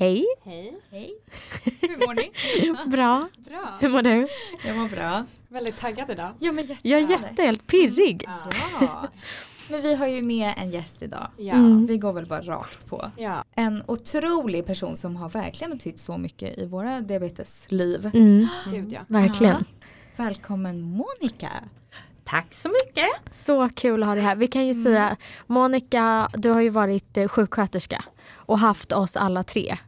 [0.00, 0.26] Hej!
[0.44, 0.80] Hej.
[0.90, 1.14] Hej.
[1.80, 2.90] Hur mår ni?
[2.90, 3.28] Bra.
[3.38, 3.78] Bra.
[3.80, 4.26] Hur mår du?
[4.66, 5.24] Jag mår bra.
[5.48, 6.30] Väldigt taggad idag.
[6.38, 6.88] Ja men jätte.
[6.88, 8.24] Jag är jätte, helt pirrig.
[8.80, 9.08] Ja.
[9.70, 11.28] Men vi har ju med en gäst idag.
[11.36, 11.54] Ja.
[11.54, 11.86] Mm.
[11.86, 13.10] Vi går väl bara rakt på.
[13.16, 13.44] Ja.
[13.54, 18.10] En otrolig person som har verkligen betytt så mycket i våra diabetesliv.
[18.14, 19.00] Mm, Gud ja.
[19.08, 19.64] verkligen.
[20.16, 21.50] Välkommen Monica.
[22.24, 23.34] Tack så mycket.
[23.36, 24.36] Så kul att ha dig här.
[24.36, 28.04] Vi kan ju säga, Monica, du har ju varit eh, sjuksköterska
[28.34, 29.78] och haft oss alla tre.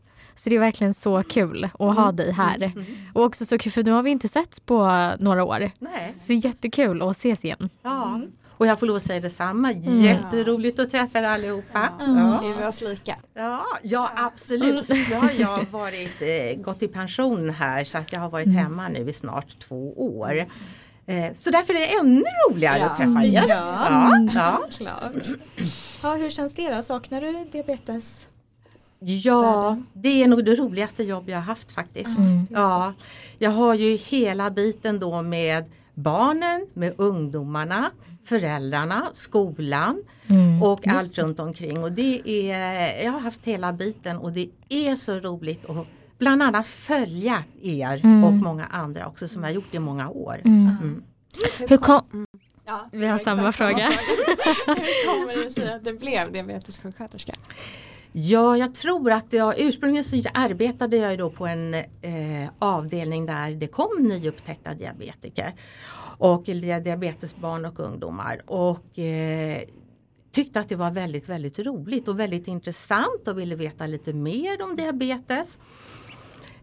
[0.43, 2.73] Så det är verkligen så kul att ha dig här.
[3.15, 4.77] Och också så kul för nu har vi inte setts på
[5.19, 5.71] några år.
[5.79, 6.15] Nej.
[6.21, 7.69] Så jättekul att ses igen.
[7.83, 8.21] Ja.
[8.51, 9.73] Och jag får lov att säga detsamma.
[9.73, 11.89] Jätteroligt att träffa er allihopa.
[11.99, 12.45] Ja.
[12.45, 13.17] Är vi oss lika?
[13.35, 14.89] Ja, ja absolut.
[14.89, 18.89] Nu har jag varit, eh, gått i pension här så att jag har varit hemma
[18.89, 20.47] nu i snart två år.
[21.07, 22.87] Eh, så därför är det ännu roligare Ja.
[22.87, 23.33] att träffa er.
[23.33, 23.45] Ja.
[23.49, 24.63] Ja, ja.
[24.77, 25.39] Klart.
[26.03, 26.83] Ja, hur känns det då?
[26.83, 28.27] Saknar du diabetes?
[29.05, 32.19] Ja, det är nog det roligaste jobb jag har haft faktiskt.
[32.51, 32.95] Ja,
[33.39, 37.91] jag har ju hela biten då med barnen, med ungdomarna,
[38.25, 40.03] föräldrarna, skolan
[40.63, 41.83] och allt runt omkring.
[41.85, 45.87] Och det är, jag har haft hela biten och det är så roligt att
[46.19, 50.41] bland annat följa er och många andra också som har gjort det i många år.
[50.45, 51.03] Mm.
[51.69, 52.27] Hur kom...
[52.65, 53.91] Ja, Vi har samma fråga.
[54.67, 57.33] Hur kommer det sig att du blev diabetessjuksköterska?
[58.15, 63.51] Ja, jag tror att jag ursprungligen så arbetade jag då på en eh, avdelning där
[63.51, 65.55] det kom nyupptäckta diabetiker
[66.19, 69.63] och diabetesbarn och ungdomar och eh,
[70.33, 74.63] tyckte att det var väldigt, väldigt roligt och väldigt intressant och ville veta lite mer
[74.63, 75.61] om diabetes.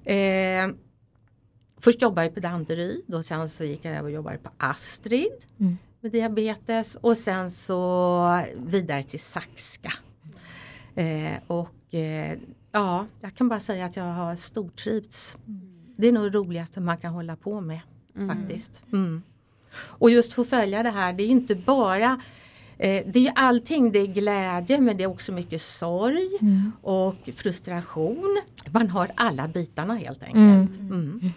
[0.05, 0.67] Eh,
[1.81, 5.45] först jobbade jag på Danderyd och sen så gick jag över och jobbade på Astrid
[5.59, 5.77] Mm.
[6.01, 9.93] med diabetes och sen så vidare till Saxka.
[10.99, 12.37] Eh, och eh,
[12.71, 15.37] ja, jag kan bara säga att jag har stortrivts.
[15.97, 17.79] Det är nog det roligaste man kan hålla på med
[18.27, 18.83] faktiskt.
[18.91, 19.21] Mm.
[19.73, 22.21] Och just få följa det här, det är ju inte bara
[22.77, 26.29] eh, det är allting, det är glädje men det är också mycket sorg
[26.81, 28.41] och frustration.
[28.71, 30.79] Man har alla bitarna helt enkelt.
[30.79, 31.31] Mm.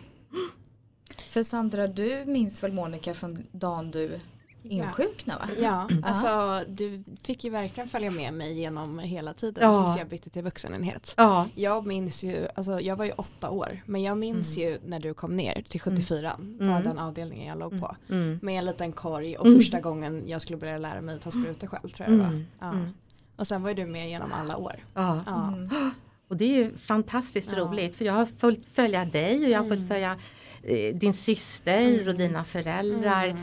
[1.31, 4.21] För Sandra, du minns väl Monica från dagen du
[4.63, 5.49] insjuknade va?
[5.61, 9.85] Ja, alltså du fick ju verkligen följa med mig genom hela tiden Ja.
[9.85, 11.15] tills jag bytte till vuxenenhet.
[11.17, 15.01] Ja, Jag minns ju, alltså jag var ju åtta år, men jag minns ju när
[15.01, 16.85] du kom ner till 74, var Mm.
[16.85, 17.97] den avdelningen jag låg på.
[18.09, 18.39] mm.
[18.43, 21.89] Med en liten korg och första gången jag skulle börja lära mig ta sprutor själv
[21.91, 22.31] tror jag det var.
[22.31, 22.47] Mm.
[22.61, 22.71] Ja.
[22.73, 22.89] Mm.
[23.37, 24.75] Och sen var ju du med genom alla år.
[24.95, 25.21] ja.
[25.27, 25.49] Ja.
[25.49, 25.69] Mm.
[26.29, 29.65] Och det är ju fantastiskt roligt för jag har följt följa dig och jag har
[29.67, 29.69] Mm.
[29.79, 30.17] följt följa
[30.63, 32.17] eh, din syster och Mm.
[32.17, 33.37] dina föräldrar.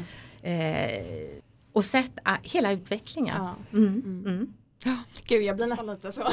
[0.44, 0.90] Mm.
[0.90, 1.42] Eh,
[1.74, 3.36] och sett ah, hela utvecklingen.
[3.38, 3.56] Ja.
[3.74, 4.24] Mm.
[4.26, 4.54] Mm.
[5.28, 6.22] Gud jag blir nästan lite så.
[6.22, 6.32] Ja,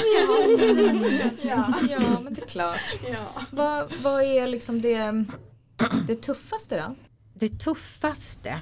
[1.90, 3.00] ja, men det är klart.
[3.08, 3.42] Ja.
[3.50, 5.24] Vad, vad är liksom det,
[6.06, 6.94] det tuffaste då?
[7.34, 8.60] Det tuffaste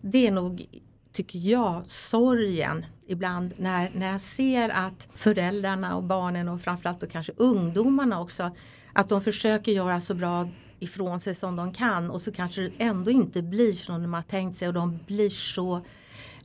[0.00, 0.66] det är nog,
[1.12, 7.06] tycker jag, sorgen ibland när, när jag ser att föräldrarna och barnen och framförallt då
[7.06, 8.50] kanske ungdomarna också
[8.92, 10.48] att de försöker göra så bra
[10.78, 14.22] ifrån sig som de kan och så kanske det ändå inte blir som de har
[14.22, 15.82] tänkt sig och de blir så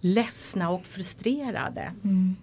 [0.01, 1.93] ledsna och frustrerade.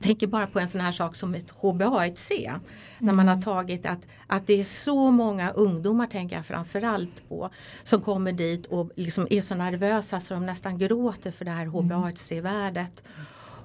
[0.00, 2.60] Tänker bara på en sån här sak som ett HbA1c.
[2.98, 7.50] När man har tagit att, att det är så många ungdomar, tänker jag framförallt på,
[7.82, 11.66] som kommer dit och liksom är så nervösa så de nästan gråter för det här
[11.66, 13.02] HbA1c-värdet.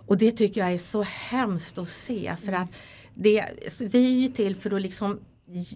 [0.08, 2.70] Och det tycker jag är så hemskt att se för att
[3.14, 3.46] det,
[3.80, 5.20] vi är ju till för att liksom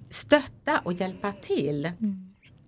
[0.10, 1.92] stötta och hjälpa till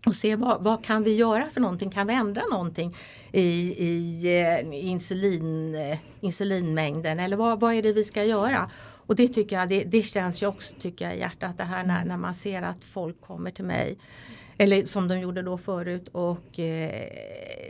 [0.06, 2.96] och se vad, vad kan vi göra för någonting, kan vi ändra någonting
[3.32, 3.42] i,
[3.88, 7.20] i eh, insulin, eh, insulinmängden?
[7.20, 8.70] Eller vad, vad är det vi ska göra?
[8.82, 11.84] Och det tycker jag, det, det känns ju också tycker jag i hjärtat det här
[11.84, 13.98] när, när man ser att folk kommer till mig.
[14.58, 17.06] Eller som de gjorde då förut och eh,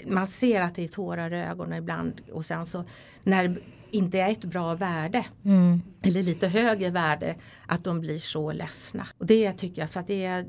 [0.07, 2.22] man ser att det är tårar i ögonen ibland.
[2.31, 2.84] Och sen så
[3.23, 3.61] när
[3.92, 5.82] inte är ett bra värde Mm.
[6.02, 7.36] eller lite högre värde
[7.66, 9.08] att de blir så ledsna.
[9.18, 10.46] Och det tycker jag för att det är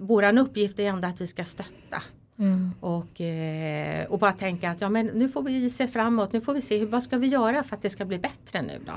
[0.00, 2.02] våran uppgift är ändå att vi ska stötta.
[2.38, 2.70] Mm.
[2.80, 6.54] Och, eh, och bara tänka att ja, men nu får vi se framåt, nu får
[6.54, 8.92] vi se hur, vad ska vi göra för att det ska bli bättre nu då?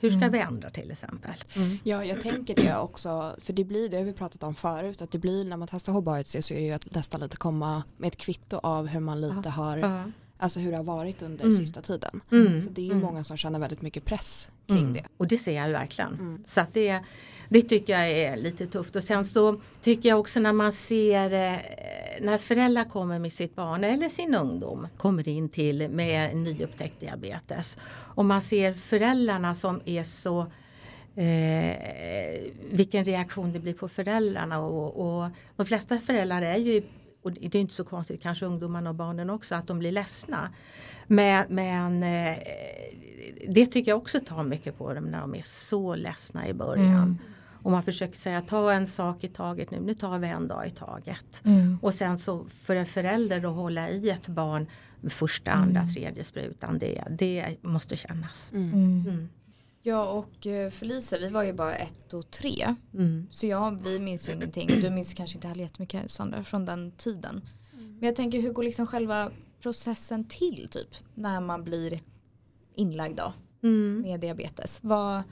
[0.00, 1.34] Hur ska vi ändra till exempel?
[1.84, 3.34] Ja, jag tänker det också.
[3.38, 5.92] För det blir, det har vi pratat om förut, att det blir när man testar
[5.92, 9.20] HbA1c så är det ju att nästan lite komma med ett kvitto av hur man
[9.20, 10.02] lite har, Ja.
[10.38, 11.56] Alltså hur det har varit under Mm.
[11.56, 12.20] sista tiden.
[12.32, 12.62] Mm.
[12.62, 13.02] Så det är ju Mm.
[13.04, 14.92] många som känner väldigt mycket press kring Mm.
[14.92, 15.04] det.
[15.16, 16.14] Och det ser jag verkligen.
[16.14, 16.42] Mm.
[16.46, 17.00] Så att det,
[17.48, 18.96] det tycker jag är lite tufft.
[18.96, 21.56] Och sen så tycker jag också när man ser eh,
[22.20, 27.78] när föräldrar kommer med sitt barn eller sin ungdom kommer in till med nyupptäckt diabetes.
[27.90, 30.46] Och man ser föräldrarna som är så
[31.16, 31.76] eh,
[32.70, 34.58] vilken reaktion det blir på föräldrarna.
[34.60, 36.82] Och, och de flesta föräldrar är ju,
[37.28, 40.50] och det är inte så konstigt, kanske ungdomarna och barnen också, att de blir ledsna.
[41.06, 42.38] Men, men eh,
[43.48, 46.94] det tycker jag också tar mycket på dem när de är så ledsna i början.
[46.94, 47.18] Mm.
[47.62, 50.66] Och man försöker säga ta en sak i taget nu, nu tar vi en dag
[50.66, 51.42] i taget.
[51.44, 51.78] Mm.
[51.82, 54.66] Och sen så för en förälder att hålla i ett barn
[55.08, 58.50] första, andra, tredje sprutan, det, det måste kännas.
[58.54, 59.28] Mm.
[59.88, 60.00] Mm.
[60.00, 60.08] Mm.
[60.08, 62.74] Jag och eh, Felicia vi var ju bara ett och tre.
[62.94, 63.26] Mm.
[63.30, 64.68] Så jag, vi minns ju ingenting.
[64.68, 67.42] Du minns kanske inte heller jättemycket Sandra från den tiden.
[67.72, 69.30] Men jag tänker hur går liksom själva
[69.60, 72.00] processen till typ när man blir
[72.74, 73.32] inlagd då
[73.62, 74.00] Mm.
[74.00, 74.78] med diabetes?
[74.82, 75.22] Vad,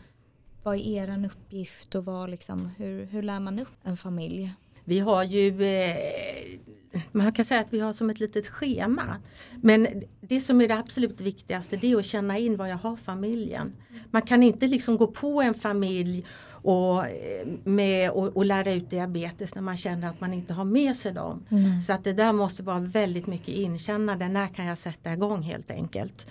[0.63, 4.55] vad är er uppgift och vad liksom, hur, hur lär man upp en familj?
[4.85, 5.97] Vi har ju, eh,
[7.13, 9.17] man kan säga att vi har som ett litet schema.
[9.63, 9.87] Men
[10.21, 13.73] det som är det absolut viktigaste det är att känna in vad jag har familjen.
[14.11, 16.25] Man kan inte liksom gå på en familj
[16.67, 20.65] och, eh, med, och, och lära ut diabetes när man känner att man inte har
[20.65, 21.45] med sig dem.
[21.51, 21.83] Mm.
[21.83, 24.29] Så att det där måste vara väldigt mycket inkännande.
[24.29, 26.27] När kan jag sätta igång helt enkelt?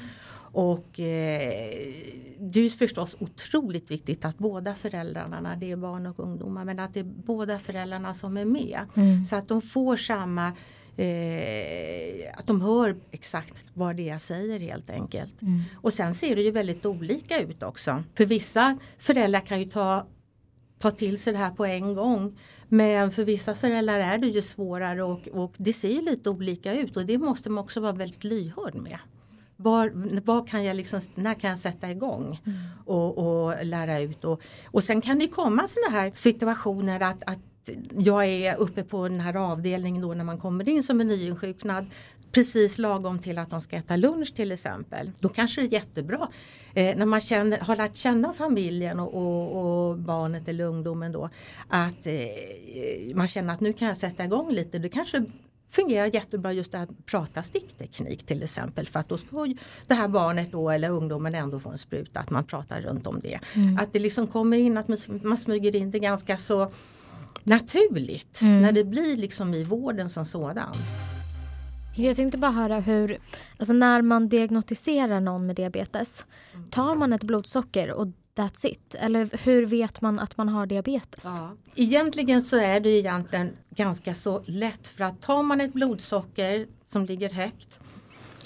[0.55, 1.93] Och eh,
[2.39, 6.79] det är förstås otroligt viktigt att båda föräldrarna, när det är barn och ungdomar, men
[6.79, 8.79] att det är båda föräldrarna som är med.
[8.95, 9.25] Mm.
[9.25, 10.47] Så att de får samma,
[10.97, 15.41] eh, att de hör exakt vad det är jag säger helt enkelt.
[15.41, 15.61] Mm.
[15.75, 18.03] Och sen ser det ju väldigt olika ut också.
[18.13, 20.07] För vissa föräldrar kan ju ta,
[20.79, 22.37] ta till sig det här på en gång.
[22.67, 26.73] Men för vissa föräldrar är det ju svårare och, och det ser ju lite olika
[26.73, 28.99] ut och det måste man också vara väldigt lyhörd med.
[29.57, 29.91] Var,
[30.25, 32.39] var kan jag liksom, när kan jag sätta igång
[32.85, 34.25] och, och lära ut?
[34.25, 37.39] Och, och sen kan det komma sådana här situationer att, att
[37.97, 41.85] jag är uppe på den här avdelningen då när man kommer in som en nyinsjuknad
[42.31, 45.11] precis lagom till att de ska äta lunch till exempel.
[45.19, 46.29] Då kanske det är jättebra
[46.73, 51.29] eh, när man känner, har lärt känna familjen och, och, och barnet eller ungdomen då
[51.67, 54.79] att eh, man känner att nu kan jag sätta igång lite.
[54.79, 55.25] Det kanske
[55.75, 59.53] fungerar jättebra just att prata stickteknik till exempel för att då ska
[59.87, 63.19] det här barnet då eller ungdomen ändå få en spruta att man pratar runt om
[63.19, 63.39] det.
[63.53, 63.77] Mm.
[63.77, 66.71] Att det liksom kommer in att man- man smyger in det ganska så
[67.43, 68.61] naturligt Mm.
[68.61, 70.73] när det blir liksom i vården som sådan.
[71.97, 73.17] Jag tänkte bara höra hur,
[73.59, 76.25] alltså när man diagnostiserar någon med diabetes,
[76.69, 78.95] tar man ett blodsocker och that's it?
[78.95, 81.25] Eller hur vet man att man har diabetes?
[81.75, 87.05] Egentligen så är det egentligen ganska så lätt för att tar man ett blodsocker som
[87.05, 87.79] ligger högt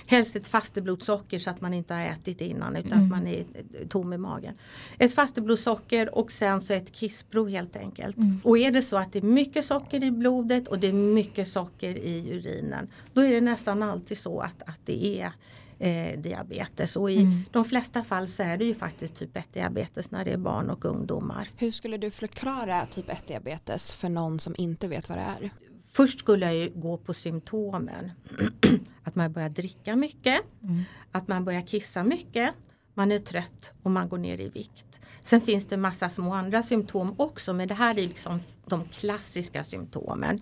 [0.09, 3.03] Helst ett fasteblodsocker så att man inte har ätit innan utan Mm.
[3.03, 3.45] att man är
[3.89, 4.53] tom i magen.
[4.97, 8.18] Ett fasteblodsocker och sen så ett kissprov helt enkelt.
[8.18, 8.41] Mm.
[8.44, 11.47] Och är det så att det är mycket socker i blodet och det är mycket
[11.47, 15.31] socker i urinen då är det nästan alltid så att, att det är
[15.80, 16.96] eh, diabetes.
[16.96, 17.44] Och i Mm.
[17.52, 20.70] de flesta fall så är det ju faktiskt typ 1 diabetes när det är barn
[20.70, 21.50] och ungdomar.
[21.58, 25.50] Hur skulle du förklara typ 1 diabetes för någon som inte vet vad det är?
[25.92, 28.12] Först skulle jag ju gå på symptomen.
[29.04, 30.84] att man börjar dricka mycket, Mm.
[31.12, 32.54] att man börjar kissa mycket,
[32.94, 35.02] man är trött och man går ner i vikt.
[35.22, 39.64] Sen finns det massa små andra symptom också men det här är liksom de klassiska
[39.64, 40.42] symptomen.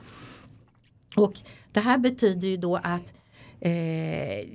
[1.15, 1.33] Och
[1.71, 3.13] det här betyder ju då att
[3.59, 4.47] eh,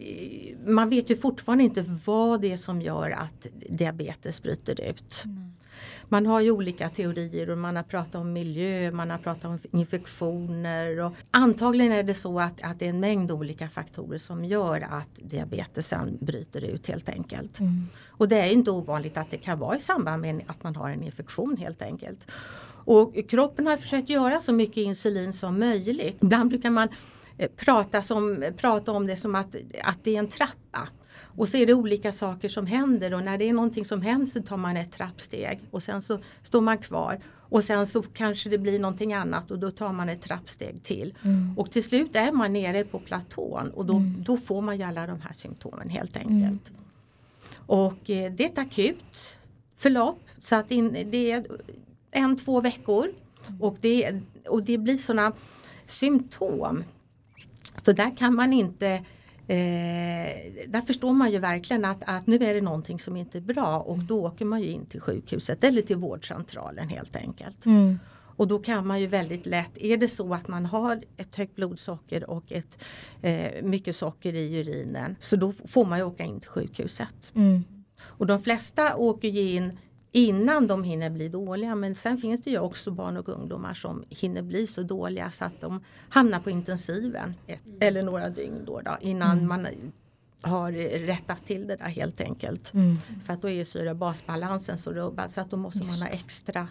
[0.67, 5.25] man vet ju fortfarande inte vad det är som gör att diabetes bryter ut.
[6.13, 9.59] Man har ju olika teorier och man har pratat om miljö, man har pratat om
[9.71, 14.45] infektioner och antagligen är det så att, att det är en mängd olika faktorer som
[14.45, 17.61] gör att diabetesen bryter ut helt enkelt.
[17.61, 17.89] Mm.
[18.09, 20.91] Och det är inte ovanligt att det kan vara i samband med att man har
[20.91, 22.31] en infektion helt enkelt.
[22.85, 26.17] Och kroppen har försökt göra så mycket insulin som möjligt.
[26.23, 26.89] Ibland brukar man
[27.57, 30.89] prata, som, prata om det som att, att det är en trappa.
[31.37, 34.27] Och så är det olika saker som händer och när det är någonting som händer
[34.27, 37.21] så tar man ett trappsteg och sen så står man kvar.
[37.53, 41.15] Och sen så kanske det blir någonting annat och då tar man ett trappsteg till.
[41.23, 41.59] Mm.
[41.59, 44.23] Och till slut är man nere på platån och då, Mm.
[44.23, 46.73] då får man ju alla de här symptomen helt enkelt.
[47.57, 49.37] Och eh, det är ett akut
[49.77, 51.47] förlopp så att in, det är
[52.11, 53.13] en, två veckor
[53.61, 55.33] och det, och det blir sådana
[55.85, 56.85] symptom.
[57.83, 59.05] Så där kan man inte
[59.47, 63.43] Eh, där förstår man ju verkligen att, att nu är det någonting som inte är
[63.43, 67.67] bra och då åker man ju in till sjukhuset eller till vårdcentralen helt enkelt.
[67.67, 67.99] Mm.
[68.37, 71.57] Och då kan man ju väldigt lätt, är det så att man har ett högt
[71.57, 72.85] blodsocker och ett
[73.23, 77.33] eh, mycket socker i urinen så då får man ju åka in till sjukhuset.
[77.35, 77.65] Mm.
[78.03, 79.79] Och de flesta åker ju in
[80.13, 84.05] innan de hinner bli dåliga men sen finns det ju också barn och ungdomar som
[84.11, 88.81] hinner bli så dåliga så att de hamnar på intensiven ett, eller några dygn då,
[88.81, 89.49] då innan Mm.
[89.49, 89.67] man
[90.43, 90.73] har
[91.07, 92.75] rättat till det där helt enkelt.
[92.75, 92.97] Mm.
[93.25, 96.69] För att då är ju syra-basbalansen så rubbad så att då måste man ha extra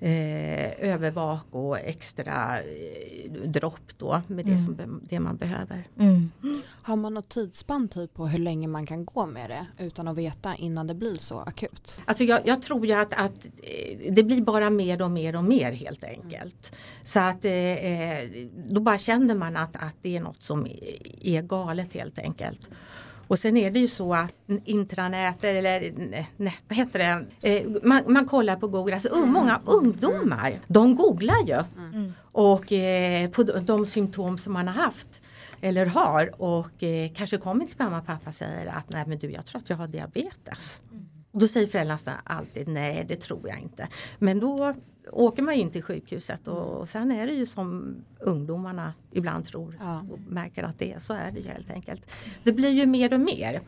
[0.00, 4.64] eh, övervak och extra eh, dropp då med det, Mm.
[4.64, 5.84] som, det man behöver.
[5.98, 6.30] Mm.
[6.86, 10.18] Har man något tidsspann typ på hur länge man kan gå med det utan att
[10.18, 12.00] veta innan det blir så akut?
[12.04, 15.44] Alltså jag, jag tror ju att, att eh, det blir bara mer och mer och
[15.44, 16.72] mer helt enkelt.
[17.02, 18.28] Så att eh, eh,
[18.68, 22.68] då bara känner man att, att det är något som är- galet helt enkelt.
[23.28, 24.32] Och sen är det ju så att
[24.64, 25.92] intranät eller
[26.36, 26.98] nej, vad heter
[27.40, 32.12] det, eh, man, man kollar på Google, alltså un- många ungdomar de googlar ju Mm.
[32.32, 35.22] och eh, på de, de symptom som man har haft
[35.60, 39.18] eller har och eh, kanske kommer till mamma och pappa och säger att nej men
[39.18, 40.82] du jag tror att jag har diabetes.
[41.30, 43.88] Och då säger föräldrarna alltid nej det tror jag inte.
[44.18, 44.74] Men då
[45.12, 49.76] åker man in till sjukhuset och, och sen är det ju som ungdomarna ibland tror
[49.80, 50.04] Ja.
[50.10, 52.06] och märker att det är så är det ju helt enkelt.
[52.42, 53.60] Det blir ju mer och mer.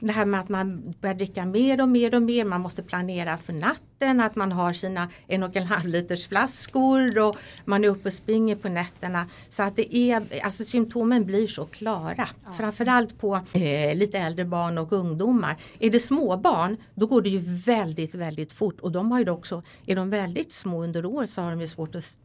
[0.00, 3.38] Det här med att man börjar dricka mer och mer och mer, man måste planera
[3.38, 7.88] för natten, att man har sina en och en halv liters flaskor och man är
[7.88, 9.26] uppe och springer på nätterna.
[9.48, 12.28] Så att det är, alltså symptomen blir så klara.
[12.56, 15.56] Framförallt på eh, lite äldre barn och ungdomar.
[15.78, 19.30] Är det små barn då går det ju väldigt väldigt fort och de har ju
[19.30, 22.18] också, är de väldigt små under år så har de ju svårt att,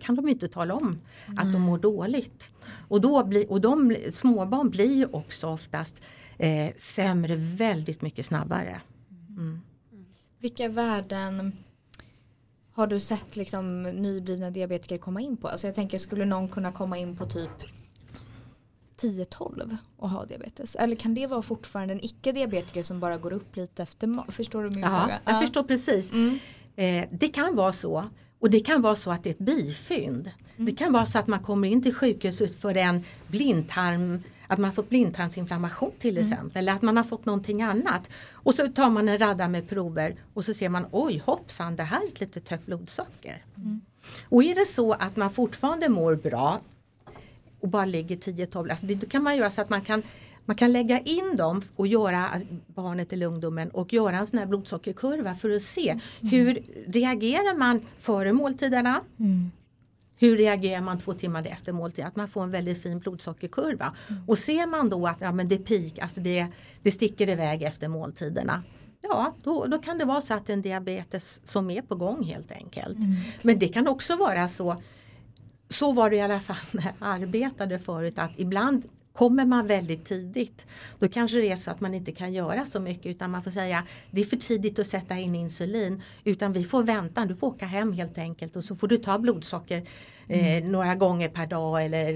[0.00, 1.00] kan de inte tala om
[1.36, 2.52] att de mår dåligt.
[2.88, 5.96] Och, då blir, och de småbarn blir ju också oftast
[6.42, 8.80] eh, sämre väldigt mycket snabbare.
[9.28, 9.60] Mm.
[10.38, 11.52] Vilka värden
[12.72, 15.48] har du sett liksom nyblivna diabetiker komma in på?
[15.48, 17.50] Alltså jag tänker skulle någon kunna komma in på typ
[19.00, 20.74] 10-12 och ha diabetes?
[20.74, 24.70] Eller kan det vara fortfarande en icke-diabetiker som bara går upp lite efter Förstår du
[24.70, 25.20] min Ja, fråga?
[25.24, 26.12] jag förstår precis.
[26.12, 26.38] Mm.
[26.76, 28.04] Eh, det kan vara så.
[28.38, 30.30] Och det kan vara så att det är ett bifynd.
[30.56, 34.22] Det kan vara så att man kommer in till sjukhuset för en blindtarm
[34.52, 38.08] att man fått blindtarmsinflammation till exempel eller att man har fått någonting annat.
[38.32, 41.82] Och så tar man en radda med prover och så ser man oj hoppsan det
[41.82, 43.44] här är ett litet högt blodsocker.
[44.28, 46.60] Och är det så att man fortfarande mår bra
[47.60, 50.02] och bara ligger 10-12, alltså det, då kan man göra så att man kan
[50.44, 54.38] man kan lägga in dem och göra alltså, barnet eller ungdomen och göra en sån
[54.38, 59.50] här blodsockerkurva för att se hur reagerar man före måltiderna Mm.
[60.22, 62.04] Hur reagerar man två timmar efter måltid?
[62.04, 63.94] Att man får en väldigt fin blodsockerkurva.
[64.26, 66.46] Och ser man då att ja, men det peak, alltså det,
[66.82, 68.62] det sticker iväg efter måltiderna.
[69.00, 72.52] Ja, då, då kan det vara så att en diabetes som är på gång helt
[72.52, 72.98] enkelt.
[73.42, 74.76] Men det kan också vara så,
[75.68, 80.04] så var det i alla fall när jag arbetade förut, att ibland Kommer man väldigt
[80.04, 80.66] tidigt
[80.98, 83.50] då kanske det är så att man inte kan göra så mycket utan man får
[83.50, 87.46] säga det är för tidigt att sätta in insulin utan vi får vänta, du får
[87.46, 89.82] åka hem helt enkelt och så får du ta blodsocker
[90.28, 92.08] eh, några gånger per dag eller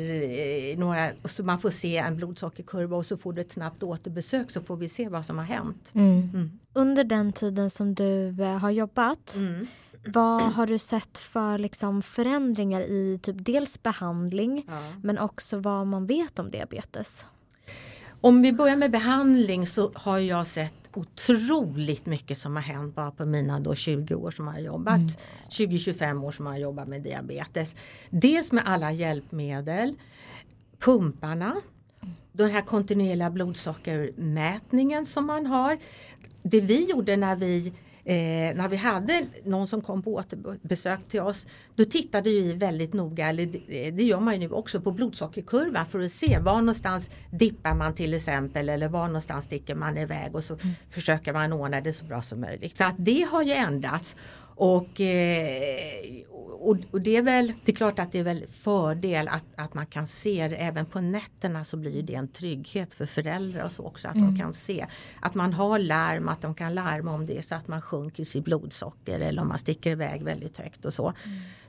[0.72, 4.50] eh, några, så man får se en blodsockerkurva och så får du ett snabbt återbesök
[4.50, 5.90] så får vi se vad som har hänt.
[5.94, 6.30] Mm.
[6.34, 6.58] Mm.
[6.72, 9.66] Under den tiden som du eh, har jobbat, Mm.
[10.06, 14.82] Vad har du sett för liksom, förändringar i typ dels behandling Ja.
[15.02, 17.24] men också vad man vet om diabetes?
[18.20, 23.10] Om vi börjar med behandling så har jag sett otroligt mycket som har hänt bara
[23.10, 25.00] på mina då 20 år som har jobbat.
[25.50, 27.74] 20-25 år som har jobbat med diabetes.
[28.10, 29.94] Dels med alla hjälpmedel,
[30.78, 31.56] pumparna,
[32.32, 35.78] den här kontinuerliga blodsockermätningen som man har.
[36.42, 37.72] Det vi gjorde när vi
[38.08, 42.92] Eh, när vi hade någon som kom på återbesök till oss då tittade vi väldigt
[42.92, 46.56] noga, eller det, det gör man ju nu också, på blodsockerkurvan för att se var
[46.56, 50.58] någonstans dippar man till exempel eller var någonstans sticker man iväg och så
[50.90, 52.76] försöker man ordna det så bra som möjligt.
[52.76, 54.16] Så att det har ju ändrats.
[54.56, 56.22] Och, eh,
[56.60, 59.74] och, och det är väl, det är klart att det är väl fördel att, att
[59.74, 60.56] man kan se det.
[60.56, 64.38] Även på nätterna så blir det en trygghet för föräldrar och så också att de
[64.38, 64.86] kan se.
[65.20, 68.44] Att man har larm, att de kan larma om det så att man sjunker sitt
[68.44, 71.12] blodsocker eller om man sticker iväg väldigt högt och så.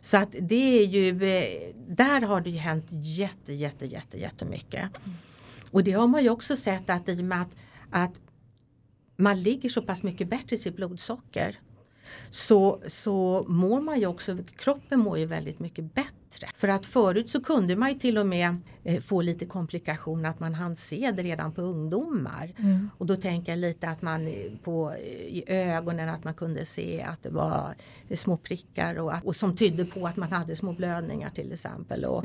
[0.01, 4.89] Så att det är ju, eh, där har det ju hänt jätte jätte jätte jättemycket.
[5.71, 7.51] Och det har man ju också sett att i och med att,
[7.89, 8.21] att
[9.17, 11.59] man ligger så pass mycket bättre i sitt blodsocker
[12.29, 16.47] så, så mår man ju också, kroppen mår ju väldigt mycket bättre.
[16.55, 20.39] För att förut så kunde man ju till och med eh, få lite komplikationer att
[20.39, 22.51] man hann se det redan på ungdomar.
[22.97, 24.33] Och då tänker jag lite att man eh,
[24.63, 27.75] på, eh, i ögonen att man kunde se att det var
[28.13, 32.05] små prickar och, att, och som tydde på att man hade små blödningar till exempel
[32.05, 32.23] och,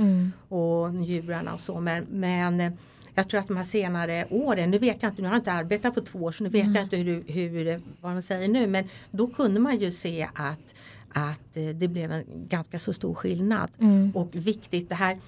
[0.48, 1.80] och njurarna och så.
[1.80, 2.76] Men, men
[3.14, 5.52] jag tror att de här senare åren, nu vet jag inte, nu har jag inte
[5.52, 8.66] arbetat på två år så nu vet jag inte hur, hur, vad man säger nu
[8.66, 10.74] men då kunde man ju se att,
[11.12, 13.70] att eh, det blev en ganska så stor skillnad.
[14.14, 15.18] Och viktigt det här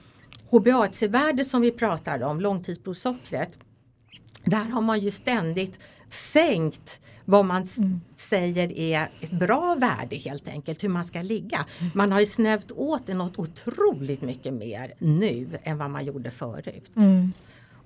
[0.50, 3.58] HbA1c-värdet som vi pratar om, långtidsblodsockret.
[4.44, 8.00] där har man ju ständigt sänkt vad man Mm.
[8.16, 11.66] säger är ett bra värde helt enkelt, hur man ska ligga.
[11.80, 11.92] Mm.
[11.94, 16.30] Man har ju snävt åt det något otroligt mycket mer nu än vad man gjorde
[16.30, 16.90] förut.
[16.96, 17.32] Mm.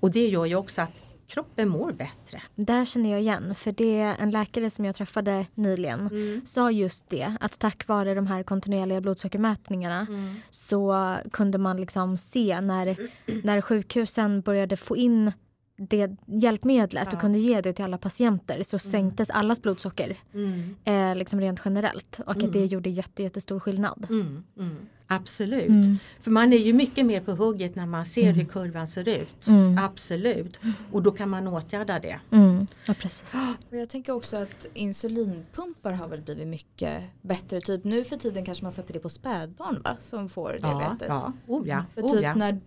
[0.00, 2.42] Och det gör ju också att kroppen mår bättre.
[2.54, 6.40] Där känner jag igen, för det är en läkare som jag träffade nyligen Mm.
[6.46, 10.34] sa just det, att tack vare de här kontinuerliga blodsockermätningarna Mm.
[10.50, 12.96] så kunde man liksom se när,
[13.44, 15.32] när sjukhusen började få in
[15.78, 17.20] det hjälpmedlet och Ja.
[17.20, 20.76] kunde ge det till alla patienter så sänktes allas blodsocker Mm.
[20.84, 22.46] eh, liksom rent generellt och Mm.
[22.46, 24.06] att det gjorde jätte, jättestor skillnad.
[24.10, 24.44] Mm.
[24.58, 24.76] Mm.
[25.10, 25.68] Absolut.
[25.68, 25.96] Mm.
[26.20, 29.46] För man är ju mycket mer på hugget när man ser hur kurvan ser ut.
[29.46, 29.78] Mm.
[29.78, 30.60] Absolut.
[30.92, 32.20] Och då kan man åtgärda det.
[32.30, 32.66] Mm.
[32.86, 33.34] Ja, precis.
[33.70, 37.60] Och jag tänker också att insulinpumpar har väl blivit mycket bättre.
[37.60, 39.96] Typ nu för tiden kanske man sätter det på spädbarn va?
[40.02, 41.08] Som får Ja, diabetes.
[41.08, 41.32] ja.
[41.46, 41.84] Oh, ja.
[41.94, 42.34] För Oh, typ ja.
[42.34, 42.60] när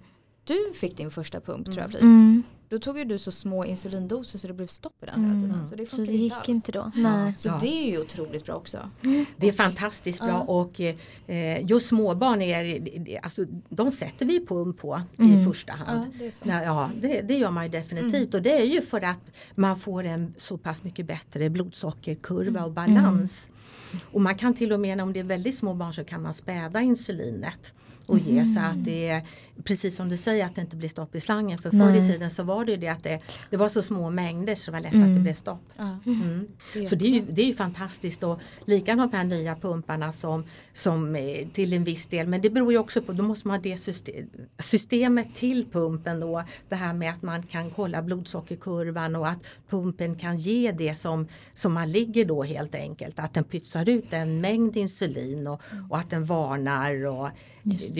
[0.44, 2.44] du fick din första pump tror jag Felice.
[2.71, 2.79] Mm.
[2.79, 5.51] Då tog ju du så små insulindoser så det blev stopp i den hela tiden.
[5.55, 5.65] Mm.
[5.65, 6.49] Så det Så det inte gick alls.
[6.49, 6.91] inte då.
[6.95, 7.33] Nej.
[7.37, 7.57] Så Ja.
[7.61, 8.89] det är ju otroligt bra också.
[9.37, 10.39] Det är fantastiskt bra Ja.
[10.39, 10.81] och
[11.27, 15.37] eh, just småbarn är, alltså, de sätter vi pump på Mm.
[15.41, 16.05] i första hand.
[16.13, 16.41] Ja, det är så.
[16.45, 19.21] Ja, ja det, det gör man ju definitivt och det är ju för att
[19.55, 23.49] man får en så pass mycket bättre blodsockerkurva och balans.
[24.11, 26.33] Och man kan till och med om det är väldigt små barn så kan man
[26.33, 27.73] späda insulinet
[28.12, 29.22] och ge så att det är
[29.63, 31.58] precis som du säger att det inte blir stopp i slangen.
[31.58, 34.10] För förr i tiden så var det ju det att det, det var så små
[34.10, 35.24] mängder så det var lätt att det Mm.
[35.24, 35.62] blev stopp.
[35.77, 36.48] Ja, Mm.
[36.89, 40.44] Så det är, ju, det är ju fantastiskt och likadant de här nya pumparna som,
[40.74, 43.58] som eh, till en viss del men det beror ju också på, då måste man
[43.58, 44.25] ha det system,
[44.60, 46.44] systemet till pumpen då.
[46.70, 49.39] Det här med att man kan kolla blodsockerkurvan och att
[49.70, 53.20] pumpen kan ge det som, som man ligger då helt enkelt.
[53.20, 57.06] Att den pytsar ut en mängd insulin och, och att den varnar.
[57.06, 57.30] Och,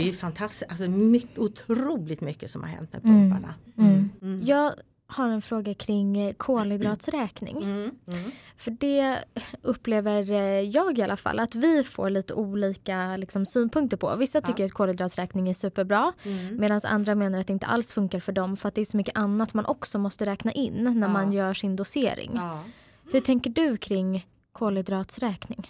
[0.03, 3.31] det är fantastiskt, alltså mycket, otroligt mycket som har hänt med Mm.
[3.31, 3.53] pumparna.
[3.77, 4.10] Mm.
[4.22, 4.41] Mm.
[4.46, 4.74] Jag
[5.08, 7.58] har en fråga kring eh, kolhydratsräkning.
[7.58, 7.91] Mm.
[8.08, 8.31] Mm.
[8.58, 9.20] För det
[9.62, 14.15] upplever eh, jag i alla fall att vi får lite olika liksom, synpunkter på.
[14.15, 14.41] Vissa Ja.
[14.48, 16.58] tycker att kolhydratsräkning är superbra Mm.
[16.60, 18.97] medan andra menar att det inte alls funkar för dem för att det är så
[18.97, 21.13] mycket annat man också måste räkna in när Ja.
[21.13, 22.32] man gör sin dosering.
[22.36, 22.63] Ja.
[23.12, 25.69] Hur tänker du kring kolhydratsräkning?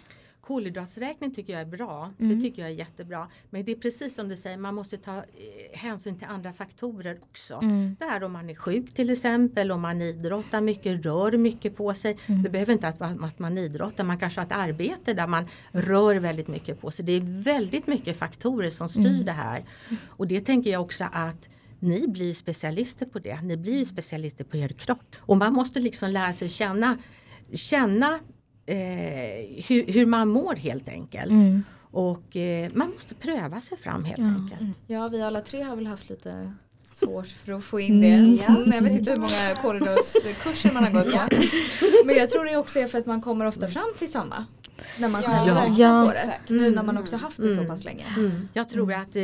[0.51, 2.13] Kolhydratsräkning tycker jag är bra.
[2.19, 2.35] Mm.
[2.35, 3.27] Det tycker jag är jättebra.
[3.49, 5.23] Men det är precis som du säger, man måste ta eh,
[5.73, 7.55] hänsyn till andra faktorer också.
[7.55, 7.95] Mm.
[7.99, 11.93] Det här om man är sjuk till exempel, om man idrottar mycket, rör mycket på
[11.93, 12.17] sig.
[12.25, 12.43] Mm.
[12.43, 16.15] Det behöver inte att, att man idrottar, man kanske har ett arbete där man rör
[16.15, 17.05] väldigt mycket på sig.
[17.05, 19.25] Det är väldigt mycket faktorer som styr Mm.
[19.25, 19.65] det här.
[20.07, 23.41] Och det tänker jag också att ni blir specialister på det.
[23.41, 25.15] Ni blir specialister på er kropp.
[25.19, 26.97] Och man måste liksom lära sig känna,
[27.53, 28.19] känna
[28.71, 31.31] eh, hur, hur man mår helt enkelt.
[31.31, 31.63] Mm.
[31.91, 34.25] Och eh, man måste pröva sig fram helt Ja.
[34.25, 34.77] enkelt.
[34.87, 36.53] Ja, vi alla tre har väl haft lite
[36.93, 38.07] svårt för att få in det.
[38.07, 38.39] Mm.
[38.47, 41.19] Mm, Jag vet inte hur många kolhydratskurser man har gått på.
[42.05, 44.45] Men jag tror det också är för att man kommer ofta fram till samma.
[44.99, 45.29] När man Ja.
[45.29, 45.61] själv Ja.
[45.61, 46.05] räknar Ja.
[46.05, 46.11] på
[46.47, 46.53] det.
[46.53, 47.67] Nu när man också haft det så Mm.
[47.67, 48.05] pass länge.
[48.17, 48.47] Mm.
[48.53, 49.23] Jag tror att eh,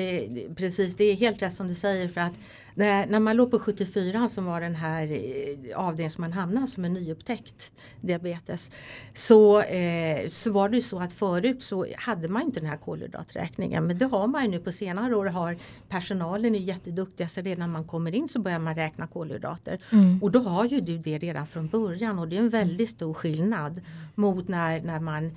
[0.56, 2.34] precis det är helt rätt som du säger för att
[2.78, 6.68] när, när man låg på 74 som var den här eh, avdelningen som man hamnade
[6.68, 8.72] som en nyupptäckt diabetes
[9.14, 12.78] så, eh, så var det ju så att förut så hade man inte den här
[12.78, 15.58] kolhydraträkningen men det har man ju nu på senare år har
[15.90, 20.24] personalen är jätteduktiga så redan när man kommer in så börjar man räkna kolhydrater Mm.
[20.24, 23.14] och då har ju du det redan från början och det är en väldigt stor
[23.14, 23.82] skillnad
[24.16, 25.32] mot när, när man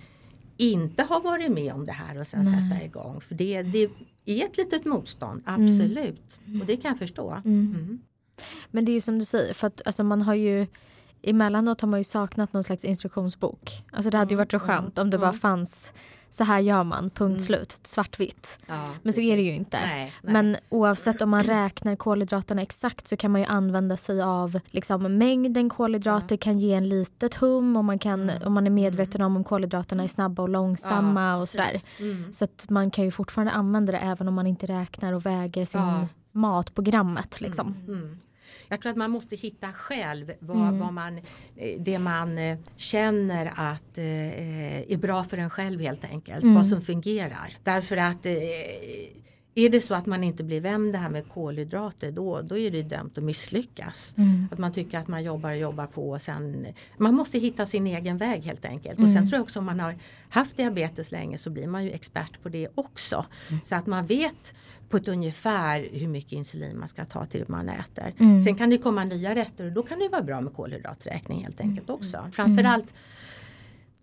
[0.56, 2.70] inte har varit med om det här och sen Nej.
[2.70, 3.20] sätta igång.
[3.20, 3.90] För det, det
[4.30, 6.38] är ett litet motstånd, absolut.
[6.60, 7.30] Och det kan jag förstå.
[7.30, 7.74] Mm.
[7.74, 8.00] Mm.
[8.70, 10.66] Men det är ju som du säger, för att alltså, man har ju
[11.22, 13.84] emellanåt har man ju saknat någon slags instruktionsbok.
[13.92, 15.26] Alltså det hade ju varit så Mm, skönt om det mm.
[15.26, 15.92] bara fanns
[16.30, 17.40] så här gör man, punkt Mm.
[17.40, 18.58] slut, svartvitt.
[18.66, 19.76] Ja, Men så är det ju inte.
[19.80, 20.32] Nej, nej.
[20.32, 25.18] Men oavsett om man räknar kolhydraterna exakt så kan man ju använda sig av liksom,
[25.18, 28.42] mängden kolhydrater kan ge en litet hum och man kan, Mm.
[28.46, 31.80] om man är medveten om om kolhydraterna är snabba och långsamma Ja, och sådär.
[31.98, 32.32] Mm.
[32.32, 35.64] Så att man kan ju fortfarande använda det även om man inte räknar och väger
[35.64, 36.06] sin Ja.
[36.32, 37.40] mat på grammet.
[37.40, 37.74] Liksom.
[37.88, 38.18] Mm.
[38.68, 40.78] Jag tror att man måste hitta själv vad, Mm.
[40.78, 41.18] vad man,
[41.56, 46.42] eh, det man eh, känner att eh, är bra för en själv helt enkelt.
[46.42, 46.54] Mm.
[46.54, 47.52] Vad som fungerar.
[47.64, 48.32] Därför att eh,
[49.54, 52.70] är det så att man inte blir vän det här med kolhydrater då, då är
[52.70, 54.14] det dömt att misslyckas.
[54.18, 54.48] Mm.
[54.52, 56.66] Att man tycker att man jobbar och jobbar på och sen
[56.98, 58.94] Man måste hitta sin egen väg helt enkelt.
[58.98, 59.14] Och Mm.
[59.14, 59.94] sen tror jag också om man har
[60.28, 63.24] haft diabetes länge så blir man ju expert på det också.
[63.48, 63.60] Mm.
[63.64, 64.54] Så att man vet
[64.88, 68.14] på ett ungefär hur mycket insulin man ska ta till man äter.
[68.18, 68.42] Mm.
[68.42, 71.60] Sen kan det komma nya rätter och då kan det vara bra med kolhydraträkning helt
[71.60, 71.98] enkelt Mm.
[72.00, 72.30] också.
[72.32, 72.94] Framförallt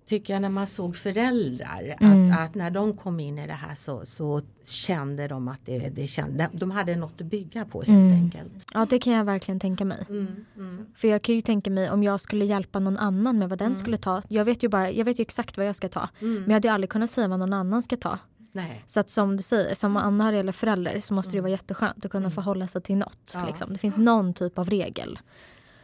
[0.08, 2.32] tycker jag när man såg föräldrar Mm.
[2.32, 5.80] att, att när de kom in i det här så, så kände de att det,
[5.90, 8.14] det kände, de hade något att bygga på helt Mm.
[8.14, 8.66] enkelt.
[8.74, 10.06] Ja det kan jag verkligen tänka mig.
[10.10, 10.86] Mm, mm.
[10.96, 13.66] För jag kan ju tänka mig om jag skulle hjälpa någon annan med vad den
[13.66, 13.76] Mm.
[13.76, 14.22] skulle ta.
[14.28, 16.10] Jag vet ju bara, jag vet ju exakt vad jag ska ta.
[16.22, 16.34] Mm.
[16.36, 18.20] Men jag hade ju aldrig kunnat säga vad någon annan ska ta.
[18.52, 18.84] Nej.
[18.86, 22.06] Så att som du säger, som anhörig eller förälder så måste det ju vara jätteskönt
[22.06, 22.32] att kunna Mm.
[22.32, 23.32] få hålla sig till något.
[23.34, 23.46] Ja.
[23.46, 23.74] Liksom.
[23.74, 25.20] Det finns någon typ av regel.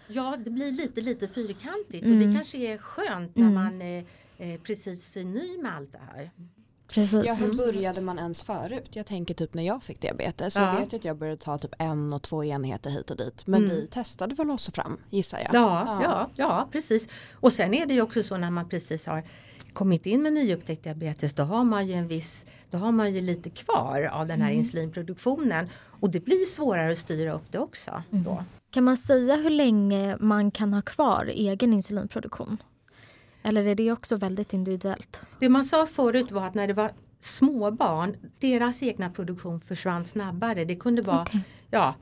[0.07, 2.27] Ja, det blir lite, lite fyrkantigt och Mm.
[2.27, 3.53] det kanske är skönt när Mm.
[3.53, 4.05] man är
[4.37, 6.31] eh, precis är ny med allt det här.
[6.87, 7.23] Precis.
[7.25, 8.89] Ja, hur började man ens förut?
[8.91, 10.55] Jag tänker typ när jag fick diabetes.
[10.55, 10.73] Ja.
[10.73, 13.47] Jag vet ju att jag började ta typ en och två enheter hit och dit.
[13.47, 13.75] Men Mm.
[13.75, 15.49] vi testade väl oss fram gissar jag.
[15.53, 17.07] Ja, ja, ja, precis.
[17.33, 19.23] Och sen är det ju också så när man precis har
[19.73, 23.21] kommit in med nyupptäckt diabetes då har man ju en viss, då har man ju
[23.21, 24.59] lite kvar av den här Mm.
[24.59, 28.03] insulinproduktionen och det blir svårare att styra upp det också.
[28.11, 28.23] Mm.
[28.23, 28.43] Då.
[28.73, 32.57] Kan man säga hur länge man kan ha kvar egen insulinproduktion?
[33.43, 35.21] Eller är det också väldigt individuellt?
[35.39, 40.05] Det man sa förut var att när det var små barn, deras egna produktion försvann
[40.05, 40.65] snabbare.
[40.65, 41.41] Det kunde vara Okej.
[41.69, 41.95] ja,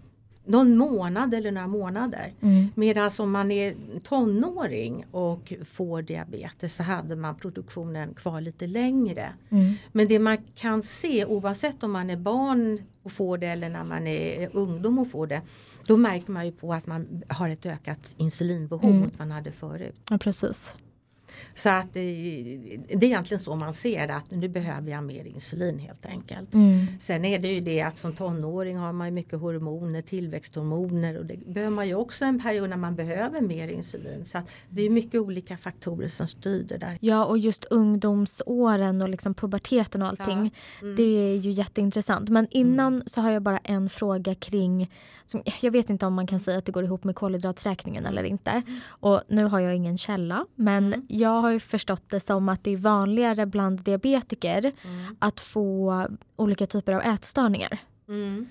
[0.46, 2.34] någon månad eller några månader.
[2.42, 2.68] Mm.
[2.76, 9.34] Medan om man är tonåring och får diabetes så hade man produktionen kvar lite längre.
[9.50, 9.74] Mm.
[9.92, 13.84] Men det man kan se oavsett om man är barn och får det eller när
[13.84, 15.42] man är ungdom och får det.
[15.88, 19.00] Då märker man ju på att man har ett ökat insulinbehov Mm.
[19.02, 19.96] mot vad man hade förut.
[20.10, 20.74] Ja, precis.
[21.56, 22.00] Så att det,
[22.88, 26.54] det är egentligen så man ser det att nu behöver jag mer insulin helt enkelt.
[26.54, 26.86] Mm.
[27.00, 31.38] Sen är det ju det att som tonåring har man mycket hormoner, tillväxthormoner och det
[31.48, 34.26] behöver man ju också en period när man behöver mer insulin.
[34.26, 36.98] Så att det är mycket olika faktorer som styr det där.
[37.02, 40.54] Ja, och just ungdomsåren och liksom puberteten och allting.
[40.82, 40.96] Mm.
[40.96, 42.30] Det är ju jätteintressant.
[42.30, 44.92] Men innan så har jag bara en fråga kring...
[45.26, 48.24] Som, jag vet inte om man kan säga att det går ihop med kolhydraträkningen eller
[48.24, 48.62] inte.
[48.88, 50.46] Och nu har jag ingen källa.
[50.56, 51.06] Men Mm.
[51.36, 55.16] Jag har ju förstått det som att det är vanligare bland diabetiker Mm.
[55.20, 57.78] att få olika typer av ätstörningar.
[58.08, 58.48] Mm.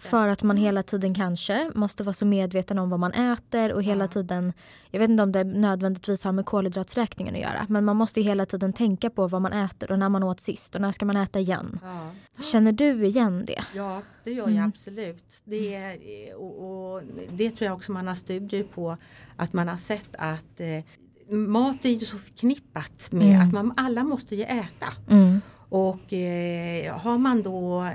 [0.00, 3.82] För att man hela tiden kanske måste vara så medveten om vad man äter och
[3.82, 4.08] hela Ja.
[4.08, 4.52] tiden,
[4.90, 8.26] jag vet inte om det nödvändigtvis har med kolhydraträkningen att göra, men man måste ju
[8.26, 11.04] hela tiden tänka på vad man äter och när man åt sist och när ska
[11.06, 11.78] man äta igen.
[11.82, 12.10] Ja.
[12.42, 13.64] Känner du igen det?
[13.74, 14.56] Ja, det gör Mm.
[14.56, 15.40] jag absolut.
[15.44, 18.96] Det, är, och, och det tror jag också man har studier på
[19.36, 20.84] att man har sett att eh,
[21.30, 23.40] mat är ju så förknippat med Mm.
[23.48, 24.86] att man, alla måste ju äta.
[25.10, 25.40] Mm.
[25.68, 27.92] Och eh, har man då eh,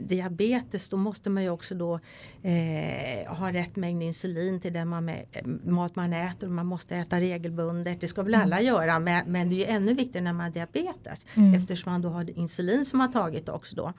[0.00, 1.94] diabetes då måste man ju också då
[2.42, 5.16] eh, ha rätt mängd insulin till den man eh,
[5.64, 8.00] mat man äter och man måste äta regelbundet.
[8.00, 10.50] Det ska väl alla göra men, men det är ju ännu viktigare när man har
[10.52, 11.54] diabetes Mm.
[11.54, 13.92] eftersom man då har insulin som man tagit också då.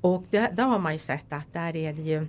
[0.00, 2.26] Och det, där har man ju sett att där är det ju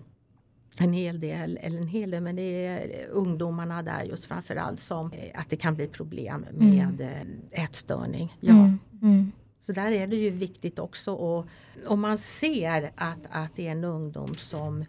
[0.78, 5.12] en hel del, eller en hel del, men det är ungdomarna där just framförallt som
[5.14, 8.38] eh, att det kan bli problem med eh, ätstörning.
[8.40, 8.54] Ja.
[8.54, 8.80] Mm.
[9.02, 9.32] Mm.
[9.62, 11.46] Så där är det ju viktigt också och
[11.88, 14.86] om man ser att, att det är en ungdom som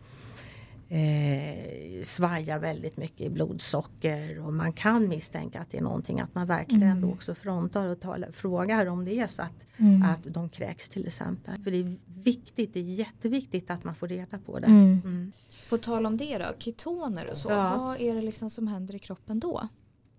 [0.90, 6.34] eh, svajar väldigt mycket i blodsocker och man kan misstänka att det är någonting att
[6.34, 7.10] man verkligen Mm.
[7.10, 10.02] också frontar och talar, frågar om det är så att, Mm.
[10.02, 11.62] att de kräks till exempel.
[11.64, 14.66] För det är viktigt, det är jätteviktigt att man får reda på det.
[14.66, 15.00] Mm.
[15.04, 15.32] Mm.
[15.68, 17.50] På tal om det då, ketoner och så.
[17.50, 17.76] Ja.
[17.78, 19.68] Vad är det liksom som händer i kroppen då?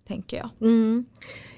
[0.06, 0.50] Tänker jag.
[0.60, 1.04] Mm.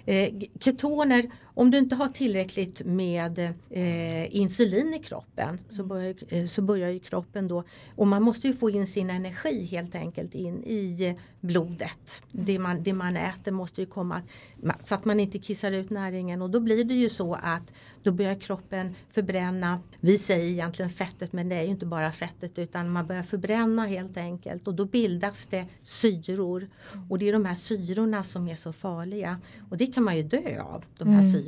[0.07, 3.39] Eh, ketoner, om du inte har tillräckligt med
[3.71, 7.65] eh, insulin i kroppen så, börjar, eh, så börjar ju kroppen då,
[7.97, 12.23] och man måste ju få in sin energi helt enkelt in i blodet.
[12.33, 14.23] Det man, det man äter måste ju komma,
[14.63, 17.73] ma- så att man inte kissar ut näringen och då blir det ju så att
[18.03, 22.59] då börjar kroppen förbränna, vi säger egentligen fettet men det är ju inte bara fettet
[22.59, 26.69] utan man börjar förbränna helt enkelt och då bildas det syror.
[27.11, 29.41] Och det är de här syrorna som är så farliga.
[29.71, 31.33] Och det kan man ju dö av, de här Mm.
[31.33, 31.44] syrorna.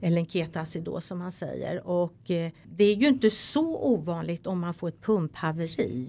[0.00, 1.86] Eller en ketoacidos som man säger.
[1.86, 6.08] Och eh, det är ju inte så ovanligt om man får ett pumphaveri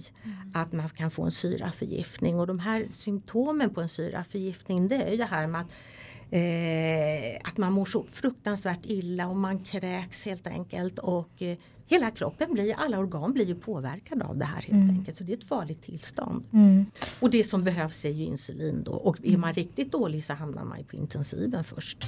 [0.53, 2.39] att man kan få en syraförgiftning.
[2.39, 5.71] Och de här symptomen på en syraförgiftning det är ju det här med att
[6.31, 12.11] Eh, att man mår så fruktansvärt illa och man kräks helt enkelt och eh, hela
[12.11, 14.89] kroppen blir, alla organ blir ju påverkade av det här helt Mm.
[14.89, 15.17] enkelt.
[15.17, 16.43] Så det är ett farligt tillstånd.
[16.53, 16.85] Mm.
[17.19, 20.63] Och det som behövs är ju insulin då och är man riktigt dålig så hamnar
[20.63, 22.03] man ju på intensiven först.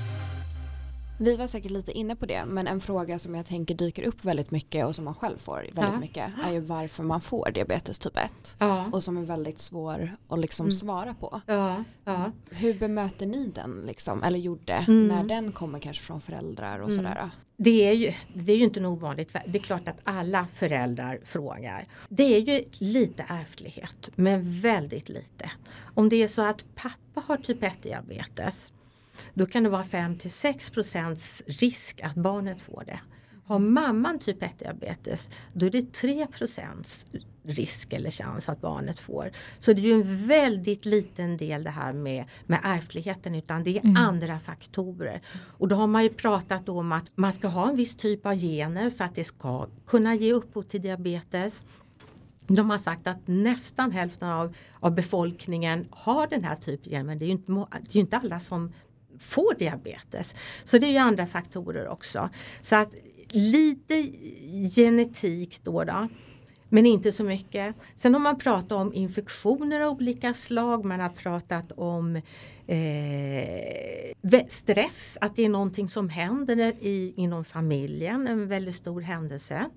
[1.22, 4.26] Vi var säkert lite inne på det men en fråga som jag tänker dyker upp
[4.26, 6.00] väldigt mycket och som man själv får väldigt Ja.
[6.00, 10.16] mycket är ju varför man får diabetes typ 1 Ja, och som är väldigt svår
[10.28, 10.72] att liksom Mm.
[10.72, 11.42] svara på.
[11.46, 11.84] ja.
[12.50, 15.08] Hur bemöter ni den liksom eller gjorde Mm.
[15.08, 16.98] när den kommer kanske från föräldrar och Mm.
[17.06, 17.30] sådär?
[17.58, 19.36] Det är, ju, det är ju inte en ovanligt.
[19.48, 21.88] Det är klart att alla föräldrar frågar.
[22.10, 25.52] Det är ju lite ärftlighet, men väldigt lite.
[25.96, 28.74] Om det är så att pappa har typ 1 diabetes
[29.34, 33.00] då kan det vara 5 till 6 procents risk att barnet får det.
[33.46, 37.06] Har mamman typ 1 diabetes då är det 3 procents
[37.44, 39.32] risk eller chans att barnet får.
[39.60, 43.78] Så det är ju en väldigt liten del det här med, med ärftligheten utan det
[43.78, 43.98] är Mm.
[43.98, 45.22] andra faktorer.
[45.58, 48.36] Och då har man ju pratat om att man ska ha en viss typ av
[48.36, 51.64] gener för att det ska kunna ge upphov till diabetes.
[52.48, 57.26] De har sagt att nästan hälften av, av befolkningen har den här typen men det
[57.26, 58.74] är ju inte, det är ju inte alla som
[59.20, 60.36] får diabetes.
[60.64, 62.30] Så det är ju andra faktorer också.
[62.62, 62.90] Så att
[63.32, 64.12] lite
[64.76, 66.08] genetik då, då
[66.70, 67.76] men inte så mycket.
[67.96, 70.86] Sen har man pratat om infektioner av olika slag.
[70.86, 72.16] Man har pratat om
[72.68, 79.70] eh, stress, att det är någonting som händer i, inom familjen, en väldigt stor händelse.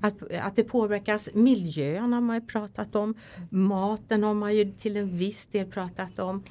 [0.00, 3.14] Att, att det påverkas miljön har man ju pratat om.
[3.50, 6.42] Maten har man ju till en viss del pratat om.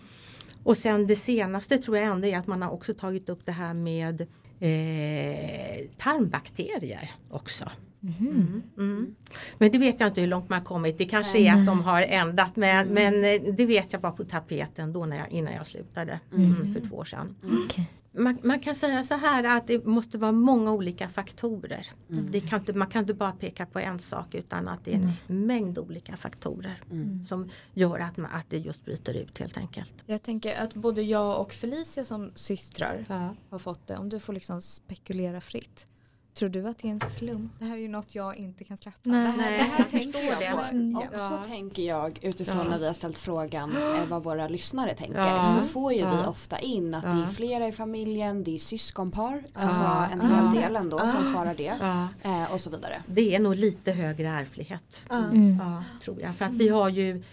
[0.64, 3.52] Och sen det senaste tror jag ändå är att man har också tagit upp det
[3.52, 4.22] här med
[4.60, 7.66] eh, tarmbakterier också.
[8.04, 9.16] Mm, mm.
[9.58, 10.98] Men det vet jag inte hur långt man har kommit.
[10.98, 14.26] Det kanske är att de har ändrat men, men eh, det vet jag bara på
[14.26, 17.36] tapeten då när jag, innan jag slutade mm, för två år sedan.
[17.66, 17.92] Okej.
[18.14, 21.88] Man, man kan säga så här att det måste vara många olika faktorer.
[22.08, 24.96] Det kan inte, man kan inte bara peka på en sak utan att det är
[25.28, 26.80] en mängd olika faktorer
[27.28, 29.94] som gör att, man, att det just bryter ut helt enkelt.
[30.06, 33.36] Jag tänker att både jag och Felicia som systrar Ja.
[33.50, 33.98] har fått det.
[33.98, 35.88] Om du får liksom spekulera fritt.
[36.34, 37.52] Tror du att det är en slump?
[37.60, 38.98] Det här är ju något jag inte kan släppa.
[39.04, 39.22] Nej.
[39.26, 40.58] Det här, Nej, det här jag tänker förstår jag det.
[40.58, 40.76] på.
[40.76, 40.92] Mm.
[40.92, 41.08] Ja.
[41.08, 42.70] Också tänker jag utifrån Ja.
[42.70, 45.58] när vi har ställt frågan eh, vad våra lyssnare tänker Ja.
[45.62, 49.44] så får ju vi ofta in att det är flera i familjen, det är syskonpar,
[49.54, 49.60] Ja.
[49.60, 50.52] alltså en Ja.
[50.52, 53.02] hel del ändå som svarar det Ja, eh, och så vidare.
[53.08, 55.06] det är nog lite högre ärftlighet.
[55.10, 55.18] Ja.
[55.18, 55.58] Mm.
[55.62, 56.36] Ja, tror jag.
[56.36, 57.24] För att vi har ju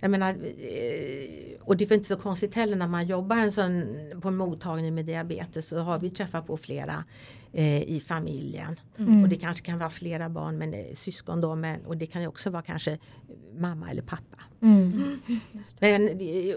[0.00, 3.84] jag menar, eh, och det är inte så konstigt heller när man jobbar en sån,
[4.22, 7.04] på en mottagning med diabetes så har vi träffat på flera
[7.54, 8.76] eh, i familjen.
[8.98, 9.22] Mm.
[9.22, 12.22] Och det kanske kan vara flera barn men eh, syskon då men, och det kan
[12.22, 12.98] ju också vara kanske
[13.58, 14.36] mamma eller pappa.
[14.60, 15.20] Mm.
[15.80, 16.56] Men det,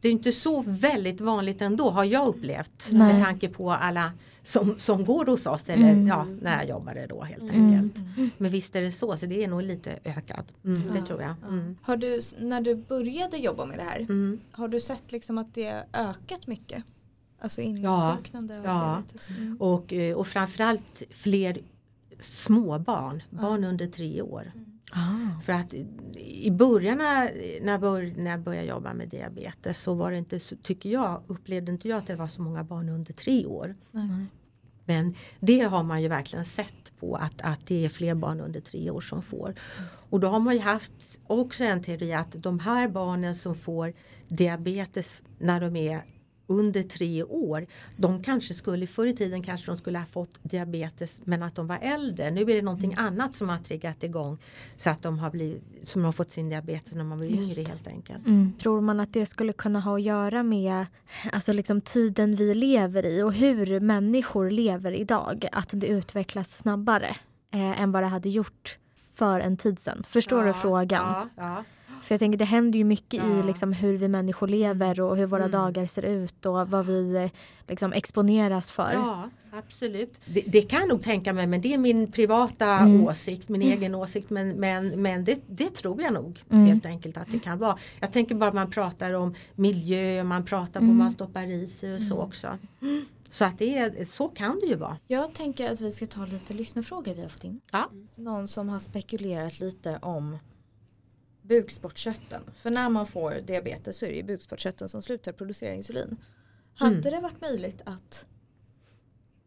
[0.00, 3.12] det är inte så väldigt vanligt ändå har jag upplevt Nej.
[3.14, 6.06] med tanke på alla som, som går hos oss eller Mm.
[6.06, 7.74] ja, när jag jobbade då helt Mm.
[7.74, 8.04] enkelt.
[8.38, 10.46] Men visst är det så, så det är nog lite ökat.
[10.64, 11.06] Mm, det Ja.
[11.06, 11.34] tror jag.
[11.48, 11.76] Mm.
[11.82, 14.40] Har du, när du började jobba med det här, Mm.
[14.52, 16.84] har du sett liksom att det har ökat mycket?
[17.40, 18.10] Alltså Ja.
[18.12, 18.80] insjuknande och Ja.
[19.02, 19.30] diabetes?
[19.30, 19.56] Mm.
[19.60, 21.58] Och, eh, och framförallt fler
[22.20, 24.52] småbarn, barn under tre år.
[24.92, 25.40] Ah.
[25.44, 25.74] För att
[26.18, 30.18] i början när när jag, bör, när jag började jobba med diabetes så var det
[30.18, 33.46] inte så, tycker jag, upplevde inte jag att det var så många barn under tre
[33.46, 33.74] år.
[33.90, 34.26] Nej.
[34.84, 38.60] Men det har man ju verkligen sett på att, att det är fler barn under
[38.60, 39.54] tre år som får.
[40.10, 43.92] Och då har man ju haft också en teori att de här barnen som får
[44.28, 46.04] diabetes när de är
[46.50, 51.20] under tre år, de kanske skulle förr i tiden kanske de skulle ha fått diabetes
[51.24, 52.30] men att de var äldre.
[52.30, 54.38] Nu är det någonting annat som har triggat igång
[54.76, 57.86] så att de har, blivit, som har fått sin diabetes när man var yngre helt
[57.86, 58.26] enkelt.
[58.26, 58.52] Mm.
[58.52, 60.86] Tror man att det skulle kunna ha att göra med
[61.32, 65.48] alltså liksom tiden vi lever i och hur människor lever idag?
[65.52, 67.16] Att det utvecklas snabbare
[67.50, 68.78] eh, än vad det hade gjort
[69.14, 70.04] för en tid sedan.
[70.08, 71.14] Förstår du Ja, frågan?
[71.14, 71.64] Ja, ja.
[72.02, 75.26] För jag tänker det händer ju mycket i liksom hur vi människor lever och hur
[75.26, 75.50] våra Mm.
[75.52, 77.30] dagar ser ut och vad vi eh,
[77.68, 78.92] liksom exponeras för.
[78.92, 80.20] Ja, absolut.
[80.26, 83.04] Det, det kan jag nog tänka mig men det är min privata Mm.
[83.04, 86.66] åsikt, min egen åsikt men, men, men det, det tror jag nog Mm.
[86.66, 87.78] helt enkelt att det kan vara.
[88.00, 90.88] Jag tänker bara man pratar om miljö, man pratar Mm.
[90.90, 92.58] vad man stoppar i sig och så också.
[93.32, 94.96] Så att det är, så kan det ju vara.
[95.06, 97.60] Jag tänker att vi ska ta lite lyssnarfrågor vi har fått in.
[97.72, 97.90] Ja.
[98.14, 100.38] Någon som har spekulerat lite om
[101.50, 102.42] bukspottkörteln.
[102.54, 106.16] För när man får diabetes så är det ju bukspottkörteln som slutar producera insulin.
[106.74, 107.02] Hade Mm.
[107.12, 108.26] det varit möjligt att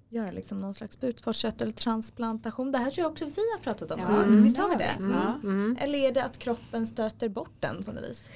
[0.10, 2.72] göra liksom någon slags bukspottkörteltransplantation?
[2.72, 4.00] Det här tror jag också vi har pratat om.
[4.00, 4.24] Ja?
[4.24, 4.44] Mm.
[4.44, 4.84] Visst har vi det.
[4.98, 5.12] Mm.
[5.12, 5.39] Ja.
[5.44, 5.78] Mm.
[5.80, 8.30] Eller är det att kroppen stöter bort den på något vis?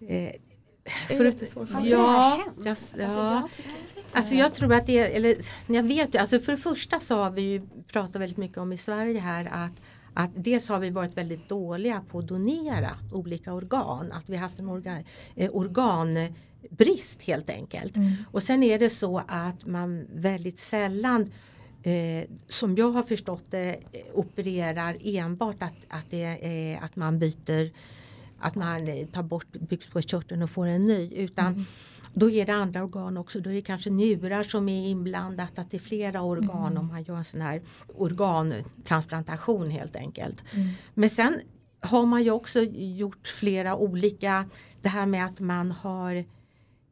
[0.00, 0.32] Eh,
[1.08, 1.84] Det är För en att- jättesvår Har fråga.
[1.84, 3.40] inte det Ja, jag, Alltså, ja.
[3.40, 3.70] jag tycker
[4.12, 7.16] Alltså jag tror att det är, eller jag vet ju, alltså för det första så
[7.16, 9.76] har vi ju pratat väldigt mycket om i Sverige här att
[10.16, 14.60] att dels har vi varit väldigt dåliga på att donera olika organ, att vi haft
[14.60, 17.96] en organ, eh, organbrist helt enkelt.
[17.96, 18.12] Mm.
[18.30, 21.30] Och sen är det så att man väldigt sällan
[21.82, 27.18] Eh, som jag har förstått det eh, opererar enbart att, att, det är, att man
[27.18, 27.70] byter
[28.38, 31.66] att man eh, tar bort bukspottkörteln och får en ny utan
[32.18, 33.40] då är det andra organ också.
[33.40, 37.02] Då är det kanske njurar som är inblandat, att det är flera organ om man
[37.02, 40.42] gör en sån här organtransplantation helt enkelt.
[40.52, 40.68] Mm.
[40.94, 41.40] Men sen
[41.80, 44.48] har man ju också gjort flera olika,
[44.82, 46.24] det här med att man har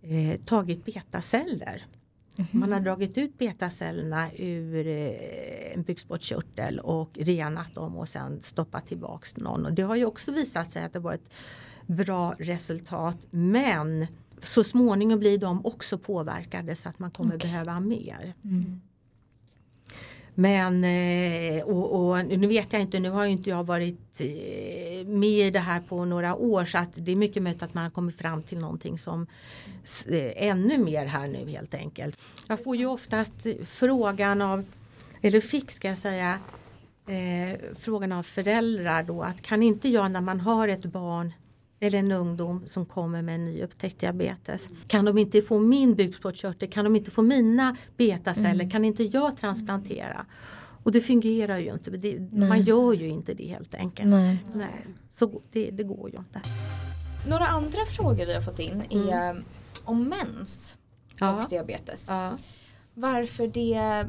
[0.02, 1.86] eh, tagit betaceller.
[2.50, 8.86] Man har dragit ut betacellerna ur eh, en bukspottkörtel och renat dem och sen stoppat
[8.86, 9.66] tillbaks någon.
[9.66, 11.32] Och det har ju också visat sig att det varit
[11.86, 14.06] bra resultat men
[14.44, 17.50] så småningom blir de också påverkade så att man kommer Okej.
[17.50, 18.34] behöva mer.
[18.44, 18.80] Mm.
[20.34, 25.06] Men eh, och, och nu vet jag inte, nu har ju inte jag varit eh,
[25.06, 27.84] med i det här på några år så att det är mycket möjligt att man
[27.84, 29.26] har kommit fram till någonting som
[30.08, 32.20] eh, ännu mer här nu helt enkelt.
[32.48, 34.64] Jag får ju oftast frågan av,
[35.20, 36.38] eller fick ska jag säga,
[37.06, 41.32] eh, frågan av föräldrar då att kan inte jag när man har ett barn
[41.80, 44.70] eller en ungdom som kommer med en nyupptäckt diabetes.
[44.86, 46.70] Kan de inte få min bukspottkörtel?
[46.70, 48.70] Kan de inte få mina betaceller?
[48.70, 50.26] Kan inte jag transplantera?
[50.82, 51.90] Och det fungerar ju inte.
[51.90, 54.08] Det, man gör ju inte det helt enkelt.
[54.08, 54.44] Nej.
[54.54, 54.86] Nej.
[55.10, 56.40] Så det, det går ju inte.
[57.28, 59.44] Några andra frågor vi har fått in är
[59.84, 60.78] om mens
[61.18, 61.42] Ja.
[61.44, 62.06] och diabetes.
[62.08, 62.38] Ja.
[62.94, 64.06] Varför det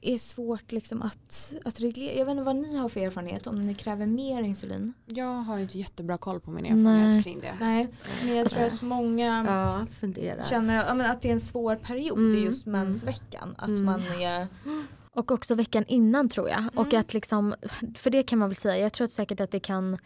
[0.00, 2.14] är svårt liksom att, att reglera.
[2.14, 4.92] Jag vet inte vad ni har för erfarenhet om ni kräver mer insulin.
[5.06, 7.22] Jag har inte jättebra koll på min erfarenhet Nej.
[7.22, 7.56] kring det.
[7.60, 7.88] Nej,
[8.24, 9.86] men jag tror att många ja,
[10.44, 13.54] känner att det är en svår period Mm, just mensveckan.
[13.58, 13.84] Att Mm.
[13.84, 14.46] man är
[15.12, 16.64] Och också veckan innan tror jag.
[16.74, 17.54] Och att liksom,
[17.94, 19.98] för det kan man väl säga, jag tror att säkert att det kan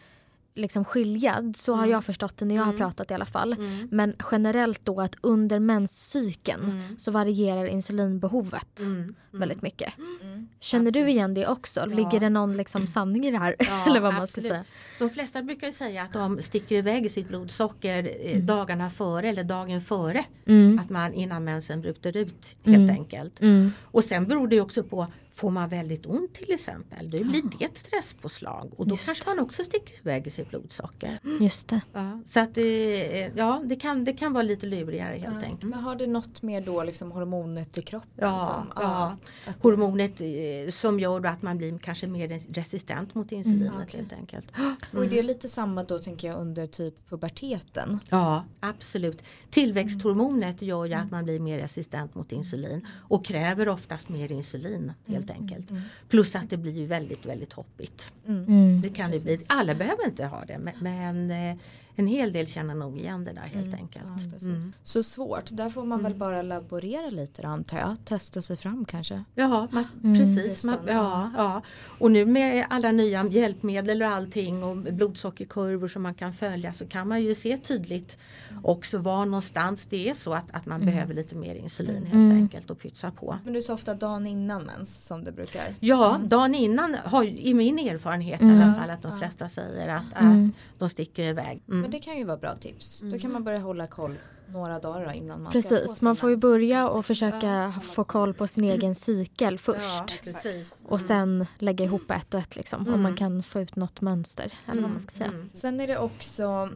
[0.55, 1.53] liksom skilja.
[1.55, 1.91] Så har Mm.
[1.91, 2.77] jag förstått det när jag har Mm.
[2.77, 3.53] pratat i alla fall.
[3.53, 3.87] Mm.
[3.91, 6.99] Men generellt då att under menscykeln Mm.
[6.99, 8.93] så varierar insulinbehovet Mm.
[8.95, 9.15] Mm.
[9.31, 9.93] väldigt mycket.
[10.21, 10.47] mm.
[10.59, 11.09] Känner du Absolut.
[11.09, 11.79] igen det också?
[11.79, 11.85] Ja.
[11.85, 13.55] Ligger det någon liksom sanning i det här?
[13.59, 14.63] Ja, Eller vad man ska säga.
[14.99, 19.43] De flesta brukar ju säga att de sticker iväg sitt blodsocker eh, dagarna före eller
[19.43, 20.79] dagen före Mm.
[20.79, 22.89] att man innan mensen bryter ut helt Mm.
[22.89, 23.41] enkelt.
[23.41, 23.71] Mm.
[23.83, 27.41] Och sen beror det ju också på Får man väldigt ont till exempel, då blir
[27.59, 31.19] det ett stresspåslag och då Just kanske man också sticker iväg sitt blodsocker.
[31.39, 31.81] Just det.
[31.93, 35.47] Ja, så att det, ja, det, kan, det kan vara lite lurigare helt Ja.
[35.47, 35.63] enkelt.
[35.71, 38.09] Men har det något mer då liksom hormonet i kroppen?
[38.15, 39.17] Ja, som, ja.
[39.47, 43.67] att- hormonet eh, som gör då att man blir kanske mer res- resistent mot insulinet
[43.73, 43.99] Mm, okej.
[43.99, 44.51] helt enkelt.
[44.93, 47.99] Och är det lite samma då tänker jag under typ puberteten?
[48.09, 49.21] Ja, absolut.
[49.49, 54.91] Tillväxthormonet gör ju att man blir mer resistent mot insulin och kräver oftast mer insulin
[55.07, 55.67] helt enkelt.
[56.09, 58.11] Plus att det blir ju väldigt, väldigt hoppigt.
[58.27, 58.45] Mm.
[58.45, 58.81] Mm.
[58.81, 59.39] Det kan det bli.
[59.47, 61.57] Alla behöver inte ha det men, men eh,
[61.95, 63.79] en hel del känner nog igen det där helt Mm.
[63.79, 64.05] enkelt.
[64.41, 64.47] Ja.
[64.47, 64.73] Mm.
[64.83, 67.95] Så svårt, där får man väl bara laborera lite då, antar jag.
[68.05, 69.23] Testa sig fram kanske.
[69.35, 70.19] Ja, man, Mm.
[70.19, 70.63] precis.
[70.63, 71.61] Man, ja, ja.
[71.99, 76.85] Och nu med alla nya hjälpmedel och allting och blodsockerkurvor som man kan följa så
[76.85, 78.17] kan man ju se tydligt
[78.63, 82.31] också var någonstans det är så att, att man behöver lite mer insulin helt Mm.
[82.37, 83.37] enkelt och pytsa på.
[83.43, 85.75] Men du sa ofta dagen innan mens som det brukar.
[85.79, 86.29] Ja, Mm.
[86.29, 88.61] dagen innan har i min erfarenhet i Mm.
[88.61, 90.51] alla fall att de flesta säger att, Mm.
[90.73, 91.61] att de sticker iväg.
[91.69, 91.82] Mm.
[91.83, 92.99] Men det kan ju vara bra tips.
[93.11, 94.17] Då kan man börja hålla koll
[94.47, 98.63] några dagar innan man Precis, man får ju börja och försöka få koll på sin
[98.63, 100.21] egen cykel först.
[100.25, 100.51] Ja.
[100.85, 102.81] Och sen lägga ihop ett och ett liksom.
[102.81, 103.01] Om Mm.
[103.01, 104.53] man kan få ut något mönster.
[104.67, 105.29] Eller vad man ska säga.
[105.29, 105.49] Mm.
[105.53, 106.69] Sen är det också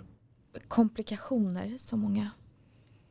[0.67, 2.29] komplikationer som många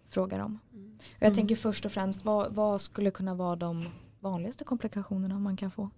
[0.09, 0.59] frågar om.
[0.73, 0.79] Och
[1.19, 1.35] jag Mm.
[1.35, 3.89] tänker först och främst vad, vad skulle kunna vara de
[4.21, 5.91] vanligaste komplikationerna man kan få?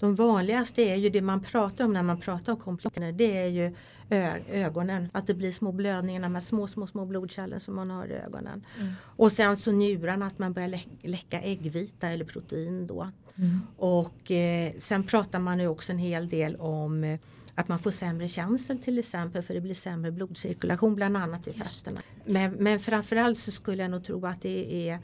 [0.00, 3.12] De vanligaste är ju det man pratar om när man pratar om komplikationer.
[3.12, 3.74] Det är ju
[4.50, 5.08] ögonen.
[5.12, 8.12] Att det blir små blödningar, de här små, små, små blodkärlen som man har i
[8.12, 8.64] ögonen.
[8.80, 8.92] Mm.
[9.02, 13.10] Och sen så njurarna, att man börjar lä- läcka äggvita eller protein då.
[13.34, 13.60] Mm.
[13.76, 17.18] Och eh, sen pratar man ju också en hel del om eh,
[17.54, 21.52] att man får sämre känsel till exempel för det blir sämre blodcirkulation bland annat i
[21.52, 22.00] fötterna.
[22.24, 24.98] Men, men framförallt så skulle jag nog tro att det är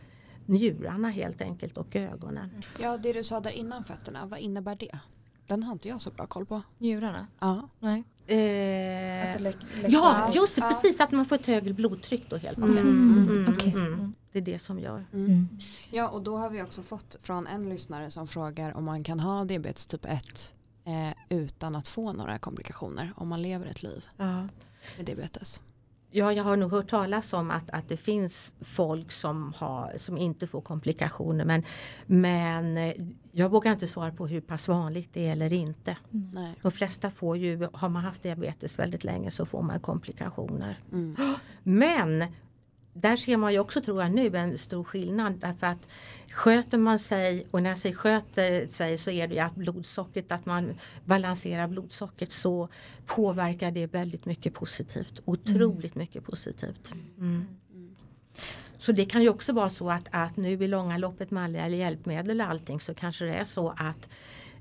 [0.49, 2.51] njurarna helt enkelt och ögonen.
[2.81, 4.99] Ja, det du sa där innan fötterna, vad innebär det?
[5.47, 6.63] Den har inte jag så bra koll på.
[6.79, 7.27] Njurarna?
[7.39, 7.69] Ja.
[7.81, 8.05] Nej.
[8.27, 9.57] Eh, Att det läck,
[9.89, 10.69] Ja, just det, Ja.
[10.69, 12.79] precis att man får ett högre blodtryck då helt enkelt.
[12.81, 13.73] Mm, Mm, okej.
[13.73, 14.15] mm.
[14.33, 15.05] Det är det som gör.
[15.13, 15.49] Mm.
[15.91, 19.21] Ja, och då har vi också fått från en lyssnare som frågar om man kan
[19.21, 20.55] ha diabetes typ 1
[20.85, 24.27] eh, utan att få några komplikationer om man lever ett liv Ja.
[24.97, 25.61] med diabetes.
[26.17, 30.19] Ja, jag har nog hört talas om att, att det finns folk som, har, som
[30.19, 31.63] inte får komplikationer men,
[32.07, 32.95] men eh,
[33.33, 35.97] jag vågar inte svara på hur pass vanligt det är eller inte.
[36.11, 36.55] Nej.
[36.63, 40.79] De flesta får ju, har man haft diabetes väldigt länge så får man komplikationer.
[40.93, 41.17] Mm.
[41.63, 42.25] Men
[43.01, 45.89] där ser man ju också tror jag nu en stor skillnad därför att
[46.33, 50.33] sköter man sig och när jag säger sköter sig så är det ju att blodsockret,
[50.33, 50.75] att man
[51.05, 52.69] balanserar blodsockret så
[53.07, 55.21] påverkar det väldigt mycket positivt.
[55.25, 56.93] Otroligt mycket positivt.
[57.19, 57.47] Mm.
[58.79, 61.69] Så det kan ju också vara så att, att nu i långa loppet med alla
[61.69, 64.09] hjälpmedel och allting så kanske det är så att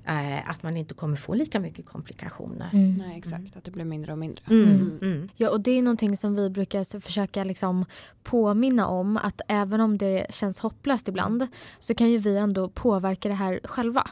[0.06, 2.70] eh, att man inte kommer få lika mycket komplikationer.
[2.72, 2.94] Mm.
[2.94, 4.44] Nej exakt, att det blir mindre och mindre.
[4.50, 5.28] Mm, mm.
[5.36, 7.84] Ja och det är någonting som vi brukar försöka liksom
[8.22, 11.46] påminna om att även om det känns hopplöst ibland
[11.78, 14.10] så kan ju vi ändå påverka det här själva.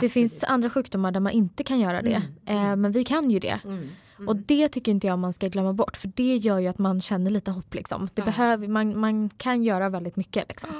[0.00, 0.50] Det finns Absolut.
[0.50, 3.60] andra sjukdomar där man inte kan göra det Mm, eh, men vi kan ju det.
[3.64, 4.28] Mm, mm.
[4.28, 7.00] Och det tycker inte jag man ska glömma bort för det gör ju att man
[7.00, 8.08] känner lite hopp liksom.
[8.14, 8.24] Det Ja.
[8.24, 10.70] behöver, man, man kan göra väldigt mycket liksom.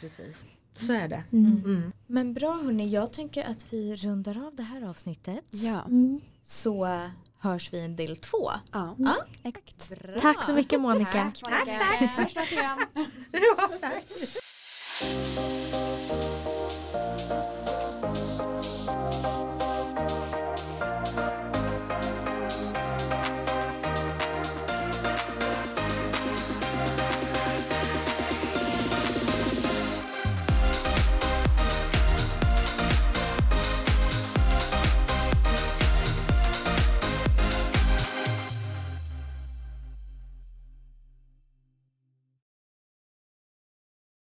[0.00, 0.46] Precis.
[0.74, 1.24] Så är det.
[1.32, 1.62] Mm.
[1.64, 1.92] Mm.
[2.06, 5.44] Men bra hörni, jag tänker att vi rundar av det här avsnittet.
[5.50, 5.82] Ja.
[5.82, 6.20] Mm.
[6.42, 7.00] Så
[7.38, 8.50] hörs vi en del två.
[8.72, 8.94] ja.
[8.98, 9.16] Ja.
[9.42, 10.02] exakt.
[10.02, 10.20] Bra.
[10.20, 11.32] Tack så mycket Monica.
[11.40, 11.84] Tack, Monica.
[12.06, 12.78] Hörs snart igen.
[13.32, 14.04] Ja, tack.